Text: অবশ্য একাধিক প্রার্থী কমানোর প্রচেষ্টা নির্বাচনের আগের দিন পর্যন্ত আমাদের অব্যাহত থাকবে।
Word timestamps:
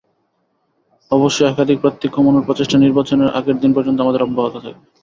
অবশ্য 1.11 1.39
একাধিক 1.43 1.77
প্রার্থী 1.79 2.07
কমানোর 2.09 2.45
প্রচেষ্টা 2.45 2.77
নির্বাচনের 2.77 3.33
আগের 3.39 3.57
দিন 3.59 3.71
পর্যন্ত 3.73 3.97
আমাদের 4.01 4.25
অব্যাহত 4.25 4.55
থাকবে। 4.55 4.81